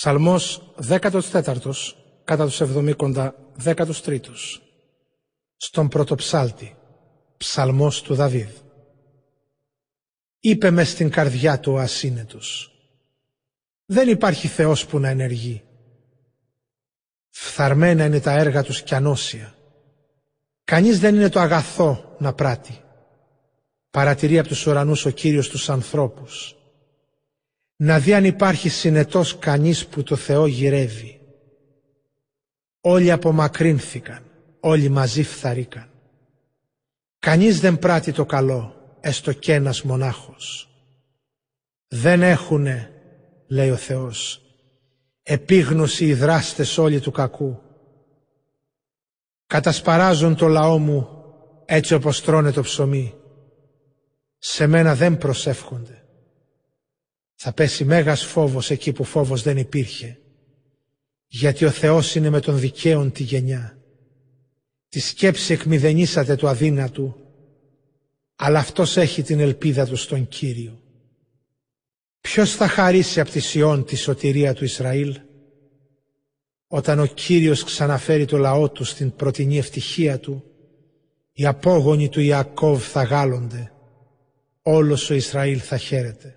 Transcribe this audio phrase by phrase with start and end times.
[0.00, 1.20] Ψαλμός 14
[2.24, 3.30] κατά τους 70
[3.64, 4.20] 13
[5.56, 6.76] Στον πρωτοψάλτη
[7.36, 8.48] Ψαλμός του Δαβίδ.
[10.40, 12.72] Είπε μες στην καρδιά του ο ασύνετος
[13.86, 15.62] Δεν υπάρχει Θεός που να ενεργεί.
[17.30, 19.54] Φθαρμένα είναι τα έργα τους κι ανώσια.
[20.64, 22.80] Κανείς δεν είναι το αγαθό να πράττει.
[23.90, 26.54] Παρατηρεί από τους ουρανούς ο Κύριος τους ανθρώπους
[27.82, 31.20] να δει αν υπάρχει συνετός κανείς που το Θεό γυρεύει.
[32.80, 34.22] Όλοι απομακρύνθηκαν,
[34.60, 35.90] όλοι μαζί φθαρήκαν.
[37.18, 40.68] Κανείς δεν πράττει το καλό, έστω κι ένας μονάχος.
[41.88, 42.92] Δεν έχουνε,
[43.48, 44.42] λέει ο Θεός,
[45.22, 47.60] επίγνωση οι δράστες όλοι του κακού.
[49.46, 51.08] Κατασπαράζουν το λαό μου
[51.64, 53.14] έτσι όπως τρώνε το ψωμί.
[54.38, 55.99] Σε μένα δεν προσεύχονται.
[57.42, 60.18] Θα πέσει μέγας φόβος εκεί που φόβος δεν υπήρχε.
[61.26, 63.78] Γιατί ο Θεός είναι με τον δικαίον τη γενιά.
[64.88, 67.16] Τη σκέψη εκμηδενήσατε του αδύνατου,
[68.36, 70.82] αλλά αυτός έχει την ελπίδα του στον Κύριο.
[72.20, 75.20] Ποιος θα χαρίσει από τη Σιών τη σωτηρία του Ισραήλ,
[76.66, 80.44] όταν ο Κύριος ξαναφέρει το λαό του στην πρωτινή ευτυχία του,
[81.32, 83.72] οι απόγονοι του Ιακώβ θα γάλλονται,
[84.62, 86.34] όλος ο Ισραήλ θα χαίρεται.